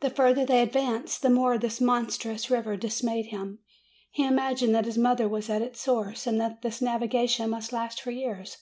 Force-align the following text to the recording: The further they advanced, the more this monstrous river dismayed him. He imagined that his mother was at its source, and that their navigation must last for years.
The 0.00 0.10
further 0.10 0.44
they 0.44 0.60
advanced, 0.62 1.22
the 1.22 1.30
more 1.30 1.56
this 1.56 1.80
monstrous 1.80 2.50
river 2.50 2.76
dismayed 2.76 3.26
him. 3.26 3.60
He 4.10 4.26
imagined 4.26 4.74
that 4.74 4.84
his 4.84 4.98
mother 4.98 5.28
was 5.28 5.48
at 5.48 5.62
its 5.62 5.80
source, 5.80 6.26
and 6.26 6.40
that 6.40 6.60
their 6.62 6.72
navigation 6.80 7.48
must 7.50 7.72
last 7.72 8.00
for 8.02 8.10
years. 8.10 8.56